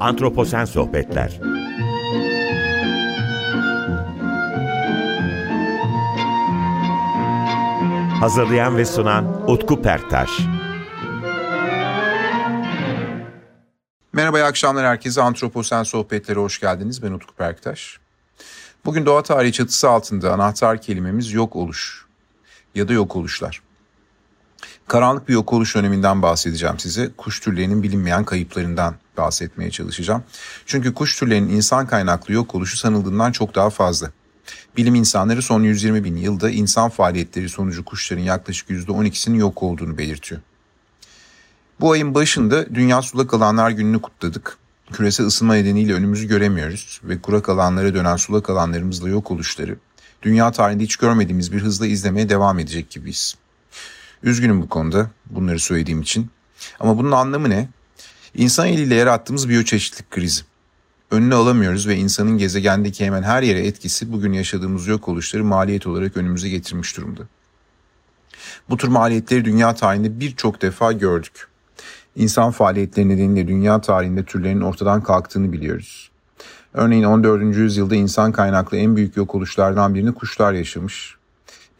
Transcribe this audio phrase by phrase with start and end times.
[0.00, 1.40] Antroposen Sohbetler
[8.20, 10.30] Hazırlayan ve sunan Utku Perktaş
[14.12, 15.22] Merhaba, iyi akşamlar herkese.
[15.22, 17.02] Antroposen Sohbetleri hoş geldiniz.
[17.02, 17.98] Ben Utku Perktaş.
[18.84, 22.06] Bugün doğa tarihi çatısı altında anahtar kelimemiz yok oluş
[22.74, 23.62] ya da yok oluşlar.
[24.90, 27.10] Karanlık bir yok oluş döneminden bahsedeceğim size.
[27.16, 30.22] Kuş türlerinin bilinmeyen kayıplarından bahsetmeye çalışacağım.
[30.66, 34.10] Çünkü kuş türlerinin insan kaynaklı yok oluşu sanıldığından çok daha fazla.
[34.76, 40.40] Bilim insanları son 120 bin yılda insan faaliyetleri sonucu kuşların yaklaşık %12'sinin yok olduğunu belirtiyor.
[41.80, 44.58] Bu ayın başında Dünya Sulak Alanlar Günü'nü kutladık.
[44.92, 49.76] Küresel ısınma nedeniyle önümüzü göremiyoruz ve kurak alanlara dönen sulak alanlarımızla yok oluşları
[50.22, 53.36] dünya tarihinde hiç görmediğimiz bir hızla izlemeye devam edecek gibiyiz.
[54.22, 56.30] Üzgünüm bu konuda bunları söylediğim için.
[56.80, 57.68] Ama bunun anlamı ne?
[58.34, 60.42] İnsan eliyle yarattığımız biyoçeşitlik krizi.
[61.10, 66.16] Önünü alamıyoruz ve insanın gezegendeki hemen her yere etkisi bugün yaşadığımız yok oluşları maliyet olarak
[66.16, 67.22] önümüze getirmiş durumda.
[68.70, 71.48] Bu tür maliyetleri dünya tarihinde birçok defa gördük.
[72.16, 76.10] İnsan faaliyetleri nedeniyle dünya tarihinde türlerin ortadan kalktığını biliyoruz.
[76.74, 77.56] Örneğin 14.
[77.56, 81.16] yüzyılda insan kaynaklı en büyük yok oluşlardan birini kuşlar yaşamış.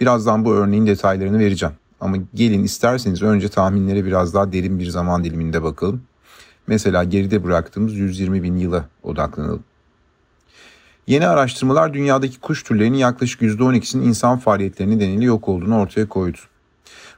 [0.00, 1.74] Birazdan bu örneğin detaylarını vereceğim.
[2.00, 6.02] Ama gelin isterseniz önce tahminlere biraz daha derin bir zaman diliminde bakalım.
[6.66, 9.64] Mesela geride bıraktığımız 120 bin yıla odaklanalım.
[11.06, 16.38] Yeni araştırmalar dünyadaki kuş türlerinin yaklaşık %12'sinin insan faaliyetleri nedeniyle yok olduğunu ortaya koydu.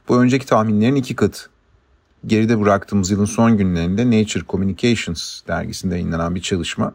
[0.07, 1.49] Bu önceki tahminlerin iki katı.
[2.25, 6.93] Geride bıraktığımız yılın son günlerinde Nature Communications dergisinde yayınlanan bir çalışma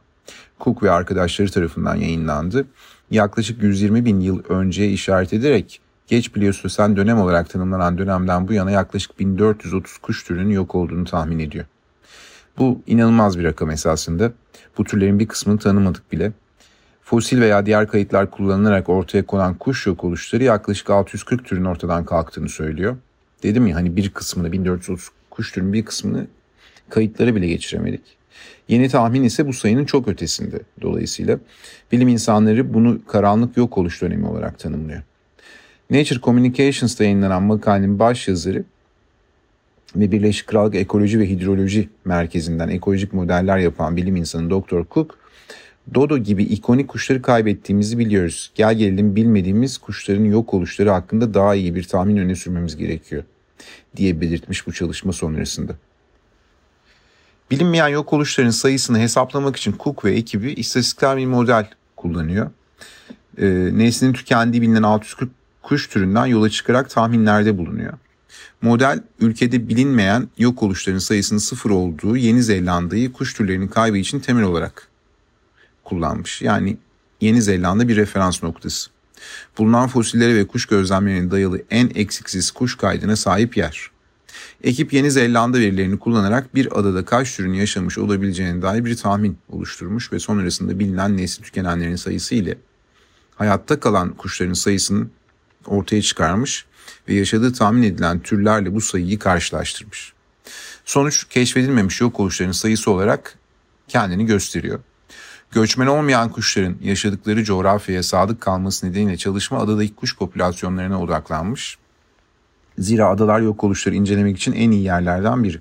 [0.60, 2.66] Cook ve arkadaşları tarafından yayınlandı.
[3.10, 8.70] Yaklaşık 120 bin yıl önceye işaret ederek geç Pliyostosen dönem olarak tanımlanan dönemden bu yana
[8.70, 11.64] yaklaşık 1430 kuş türünün yok olduğunu tahmin ediyor.
[12.58, 14.32] Bu inanılmaz bir rakam esasında.
[14.78, 16.32] Bu türlerin bir kısmını tanımadık bile.
[17.02, 22.48] Fosil veya diğer kayıtlar kullanılarak ortaya konan kuş yok oluşları yaklaşık 640 türün ortadan kalktığını
[22.48, 22.96] söylüyor.
[23.42, 26.26] Dedim ya hani bir kısmını 1430 kuş türünün bir kısmını
[26.90, 28.18] kayıtlara bile geçiremedik.
[28.68, 30.60] Yeni tahmin ise bu sayının çok ötesinde.
[30.82, 31.38] Dolayısıyla
[31.92, 35.02] bilim insanları bunu karanlık yok oluş dönemi olarak tanımlıyor.
[35.90, 38.64] Nature Communications'ta yayınlanan makalenin baş yazarı
[39.96, 44.82] ve Birleşik Krallık Ekoloji ve Hidroloji Merkezi'nden ekolojik modeller yapan bilim insanı Dr.
[44.90, 45.18] Cook,
[45.94, 48.52] Dodo gibi ikonik kuşları kaybettiğimizi biliyoruz.
[48.54, 53.22] Gel gelelim bilmediğimiz kuşların yok oluşları hakkında daha iyi bir tahmin öne sürmemiz gerekiyor
[53.96, 55.72] diye belirtmiş bu çalışma sonrasında.
[57.50, 62.50] Bilinmeyen yok oluşların sayısını hesaplamak için Cook ve ekibi istatistiksel bir model kullanıyor.
[63.38, 67.92] E, neslinin tükendiği bilinen 640 kuş türünden yola çıkarak tahminlerde bulunuyor.
[68.62, 74.44] Model ülkede bilinmeyen yok oluşların sayısının sıfır olduğu Yeni Zelanda'yı kuş türlerinin kaybı için temel
[74.44, 74.88] olarak
[75.84, 76.42] kullanmış.
[76.42, 76.76] Yani
[77.20, 78.90] Yeni Zelanda bir referans noktası.
[79.58, 83.90] Bulunan fosillere ve kuş gözlemlerine dayalı en eksiksiz kuş kaydına sahip yer.
[84.62, 90.12] Ekip Yeni Zelanda verilerini kullanarak bir adada kaç türün yaşamış olabileceğine dair bir tahmin oluşturmuş
[90.12, 92.58] ve sonrasında bilinen nesli tükenenlerin sayısı ile
[93.36, 95.10] hayatta kalan kuşların sayısının
[95.68, 96.66] ortaya çıkarmış
[97.08, 100.12] ve yaşadığı tahmin edilen türlerle bu sayıyı karşılaştırmış.
[100.84, 103.38] Sonuç keşfedilmemiş yok oluşların sayısı olarak
[103.88, 104.80] kendini gösteriyor.
[105.50, 111.78] Göçmen olmayan kuşların yaşadıkları coğrafyaya sadık kalması nedeniyle çalışma adadaki kuş popülasyonlarına odaklanmış.
[112.78, 115.60] Zira adalar yok oluşları incelemek için en iyi yerlerden biri.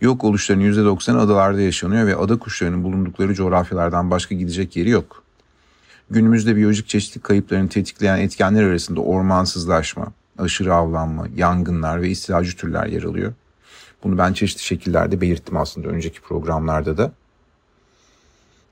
[0.00, 5.19] Yok oluşların %90'ı adalarda yaşanıyor ve ada kuşlarının bulundukları coğrafyalardan başka gidecek yeri yok.
[6.10, 13.02] Günümüzde biyolojik çeşitlilik kayıplarını tetikleyen etkenler arasında ormansızlaşma, aşırı avlanma, yangınlar ve istilacı türler yer
[13.02, 13.32] alıyor.
[14.04, 17.12] Bunu ben çeşitli şekillerde belirttim aslında önceki programlarda da.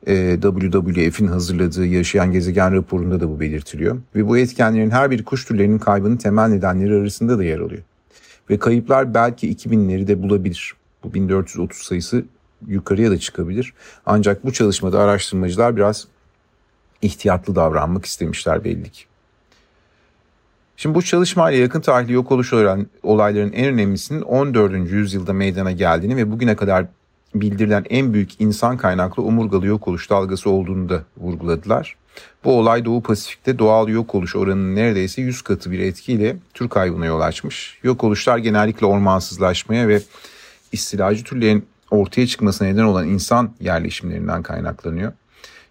[0.05, 3.99] WWF'in hazırladığı Yaşayan Gezegen raporunda da bu belirtiliyor.
[4.15, 7.83] Ve bu etkenlerin her bir kuş türlerinin kaybının temel nedenleri arasında da yer alıyor.
[8.51, 10.75] Ve kayıplar belki 2000'leri de bulabilir.
[11.05, 12.25] Bu 1430 sayısı
[12.67, 13.75] yukarıya da çıkabilir.
[14.07, 16.07] Ancak bu çalışmada araştırmacılar biraz
[17.03, 19.05] ihtiyatlı davranmak istemişler belli ki.
[20.77, 22.53] Şimdi bu çalışmayla yakın tarihli yok oluş
[23.03, 24.91] olayların en önemlisinin 14.
[24.91, 26.87] yüzyılda meydana geldiğini ve bugüne kadar
[27.35, 31.97] bildirilen en büyük insan kaynaklı omurgalı yok oluş dalgası olduğunu da vurguladılar.
[32.45, 37.07] Bu olay Doğu Pasifik'te doğal yok oluş oranının neredeyse 100 katı bir etkiyle tür kaybına
[37.07, 37.79] yol açmış.
[37.83, 40.03] Yok oluşlar genellikle ormansızlaşmaya ve
[40.73, 45.13] istilacı türlerin ortaya çıkmasına neden olan insan yerleşimlerinden kaynaklanıyor.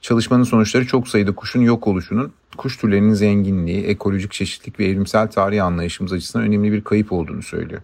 [0.01, 5.65] Çalışmanın sonuçları çok sayıda kuşun yok oluşunun kuş türlerinin zenginliği, ekolojik çeşitlilik ve evrimsel tarih
[5.65, 7.81] anlayışımız açısından önemli bir kayıp olduğunu söylüyor.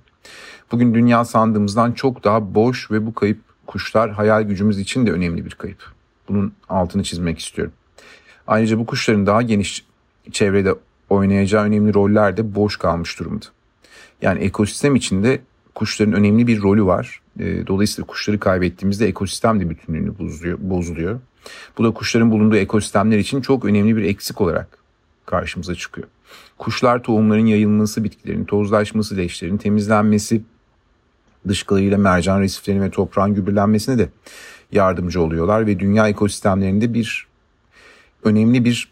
[0.72, 5.46] Bugün dünya sandığımızdan çok daha boş ve bu kayıp kuşlar hayal gücümüz için de önemli
[5.46, 5.92] bir kayıp.
[6.30, 7.74] Bunun altını çizmek istiyorum.
[8.48, 9.86] Ayrıca bu kuşların daha geniş
[10.32, 10.76] çevrede
[11.10, 13.46] oynayacağı önemli roller de boş kalmış durumda.
[14.22, 15.42] Yani ekosistem içinde
[15.76, 17.22] kuşların önemli bir rolü var.
[17.40, 20.58] Ee, dolayısıyla kuşları kaybettiğimizde ekosistem de bütünlüğünü bozuluyor.
[20.62, 21.20] bozuluyor.
[21.78, 24.78] Bu da kuşların bulunduğu ekosistemler için çok önemli bir eksik olarak
[25.26, 26.08] karşımıza çıkıyor.
[26.58, 30.42] Kuşlar tohumların yayılması, bitkilerin tozlaşması, leşlerin temizlenmesi,
[31.48, 34.10] dışkılarıyla mercan resiflerinin ve toprağın gübürlenmesine de
[34.72, 37.28] yardımcı oluyorlar ve dünya ekosistemlerinde bir
[38.24, 38.92] önemli bir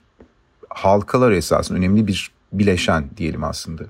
[0.70, 3.84] halkalar esasında önemli bir bileşen diyelim aslında.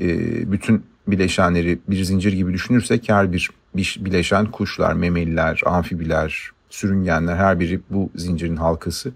[0.00, 7.60] Ee, bütün bileşenleri bir zincir gibi düşünürsek her bir bileşen kuşlar, memeliler, amfibiler, sürüngenler her
[7.60, 9.12] biri bu zincirin halkası.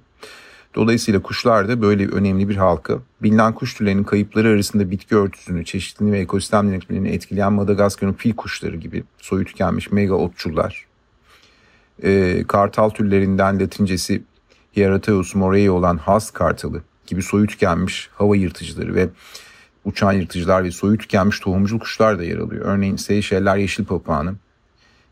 [0.75, 2.99] Dolayısıyla kuşlar da böyle önemli bir halka.
[3.23, 8.77] Bilinen kuş türlerinin kayıpları arasında bitki örtüsünü, çeşitliliğini ve ekosistem yönetimini etkileyen Madagaskar'ın fil kuşları
[8.77, 10.87] gibi soyu tükenmiş mega otçullar.
[12.03, 14.23] Ee, kartal türlerinden latincesi
[14.77, 19.09] Hierateus morei olan has kartalı gibi soyu tükenmiş hava yırtıcıları ve
[19.85, 22.65] uçan yırtıcılar ve soyu tükenmiş tohumcul kuşlar da yer alıyor.
[22.65, 24.35] Örneğin Seyşeller yeşil papağanı,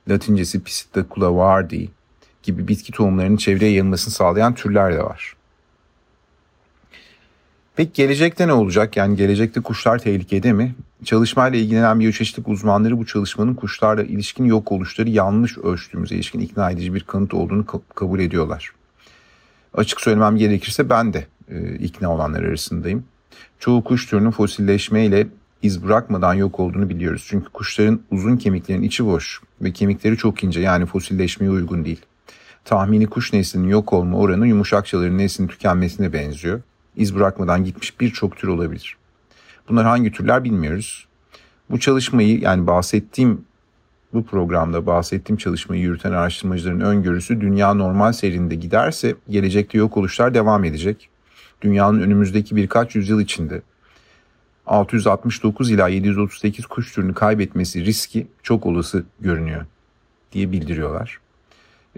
[0.08, 1.88] latincesi Piscicula vardi
[2.42, 5.36] gibi bitki tohumlarının çevreye yayılmasını sağlayan türler de var.
[7.76, 8.96] Peki gelecekte ne olacak?
[8.96, 10.74] Yani gelecekte kuşlar tehlikede mi?
[11.04, 16.94] Çalışmayla ilgilenen biyoçeşitlik uzmanları bu çalışmanın kuşlarla ilişkin yok oluşları yanlış ölçtüğümüze ilişkin ikna edici
[16.94, 18.72] bir kanıt olduğunu kabul ediyorlar.
[19.74, 23.04] Açık söylemem gerekirse ben de e, ikna olanlar arasındayım.
[23.58, 25.26] Çoğu kuş türünün fosilleşmeyle
[25.62, 27.26] iz bırakmadan yok olduğunu biliyoruz.
[27.28, 32.00] Çünkü kuşların uzun kemiklerin içi boş ve kemikleri çok ince yani fosilleşmeye uygun değil.
[32.64, 36.61] Tahmini kuş neslinin yok olma oranı yumuşakçaların neslinin tükenmesine benziyor
[36.97, 38.97] iz bırakmadan gitmiş birçok tür olabilir.
[39.69, 41.06] Bunlar hangi türler bilmiyoruz.
[41.70, 43.44] Bu çalışmayı yani bahsettiğim
[44.12, 50.64] bu programda bahsettiğim çalışmayı yürüten araştırmacıların öngörüsü dünya normal seyrinde giderse gelecekte yok oluşlar devam
[50.64, 51.09] edecek.
[51.62, 53.62] Dünyanın önümüzdeki birkaç yüzyıl içinde
[54.67, 59.67] 669 ila 738 kuş türünü kaybetmesi riski çok olası görünüyor
[60.32, 61.20] diye bildiriyorlar.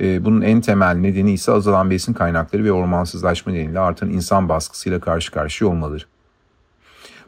[0.01, 5.01] Ee, bunun en temel nedeni ise azalan besin kaynakları ve ormansızlaşma nedeniyle artan insan baskısıyla
[5.01, 6.05] karşı karşıya olmaları.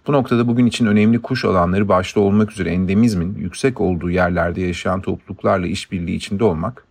[0.06, 5.00] Bu noktada bugün için önemli kuş alanları başta olmak üzere endemizmin yüksek olduğu yerlerde yaşayan
[5.00, 6.84] topluluklarla işbirliği içinde olmak,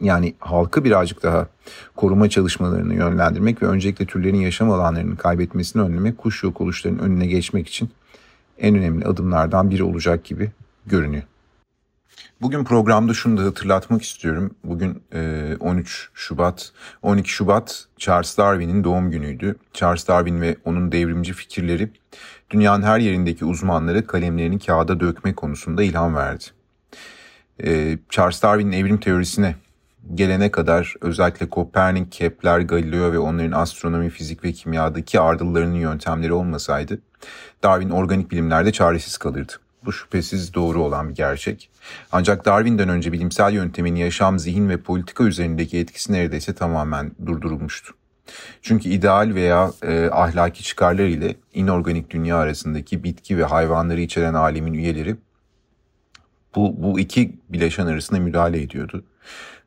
[0.00, 1.46] yani halkı birazcık daha
[1.96, 7.68] koruma çalışmalarını yönlendirmek ve öncelikle türlerin yaşam alanlarını kaybetmesini önlemek kuş yok oluşlarının önüne geçmek
[7.68, 7.90] için
[8.58, 10.50] en önemli adımlardan biri olacak gibi
[10.86, 11.22] görünüyor.
[12.40, 14.54] Bugün programda şunu da hatırlatmak istiyorum.
[14.64, 15.02] Bugün
[15.60, 16.72] 13 Şubat,
[17.02, 19.56] 12 Şubat Charles Darwin'in doğum günüydü.
[19.72, 21.90] Charles Darwin ve onun devrimci fikirleri
[22.50, 26.44] dünyanın her yerindeki uzmanları kalemlerini kağıda dökme konusunda ilham verdi.
[28.10, 29.54] Charles Darwin'in evrim teorisine
[30.14, 36.98] gelene kadar özellikle Kopernik, Kepler, Galileo ve onların astronomi, fizik ve kimyadaki ardıllarının yöntemleri olmasaydı
[37.62, 39.52] Darwin organik bilimlerde çaresiz kalırdı.
[39.84, 41.70] Bu şüphesiz doğru olan bir gerçek.
[42.12, 47.94] Ancak Darwin'den önce bilimsel yöntemin yaşam, zihin ve politika üzerindeki etkisi neredeyse tamamen durdurulmuştu.
[48.62, 54.72] Çünkü ideal veya e, ahlaki çıkarlar ile inorganik dünya arasındaki bitki ve hayvanları içeren alemin
[54.72, 55.16] üyeleri
[56.54, 59.04] bu, bu iki bileşen arasında müdahale ediyordu.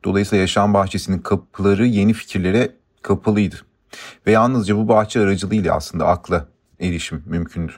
[0.04, 3.56] Dolayısıyla yaşam bahçesinin kapıları yeni fikirlere kapalıydı.
[4.26, 6.48] Ve yalnızca bu bahçe aracılığıyla aslında akla
[6.80, 7.72] erişim mümkündü.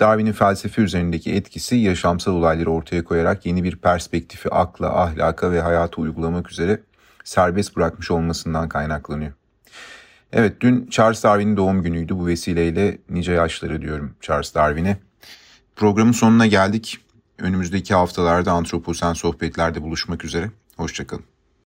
[0.00, 6.02] Darwin'in felsefe üzerindeki etkisi yaşamsal olayları ortaya koyarak yeni bir perspektifi akla, ahlaka ve hayata
[6.02, 6.80] uygulamak üzere
[7.24, 9.32] serbest bırakmış olmasından kaynaklanıyor.
[10.32, 12.18] Evet dün Charles Darwin'in doğum günüydü.
[12.18, 14.98] Bu vesileyle nice yaşları diyorum Charles Darwin'e.
[15.76, 16.98] Programın sonuna geldik.
[17.38, 20.50] Önümüzdeki haftalarda Antroposen Sohbetler'de buluşmak üzere.
[20.76, 21.33] Hoşçakalın.